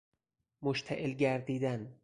[0.61, 1.99] مشتعل گردیدن